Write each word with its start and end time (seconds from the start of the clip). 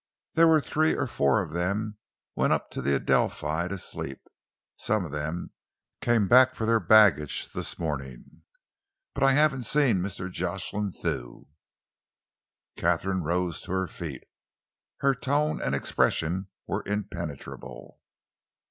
"There 0.33 0.47
were 0.47 0.61
three 0.61 0.95
or 0.95 1.05
four 1.05 1.43
of 1.43 1.53
them 1.53 1.99
went 2.35 2.53
up 2.53 2.71
to 2.71 2.81
the 2.81 2.95
Adelphi 2.95 3.67
to 3.67 3.77
sleep. 3.77 4.27
Some 4.75 5.05
of 5.05 5.11
them 5.11 5.51
came 6.01 6.27
back 6.27 6.55
for 6.55 6.65
their 6.65 6.79
baggage 6.79 7.53
this 7.53 7.77
morning, 7.77 8.41
but 9.13 9.21
I 9.23 9.33
haven't 9.33 9.61
seen 9.67 9.97
Mr. 10.01 10.31
Jocelyn 10.31 10.91
Thew." 10.91 11.49
Katharine 12.77 13.21
rose 13.21 13.61
to 13.61 13.73
her 13.73 13.85
feet. 13.85 14.23
Her 15.01 15.13
tone 15.13 15.61
and 15.61 15.75
expression 15.75 16.47
were 16.65 16.81
impenetrable. 16.87 17.99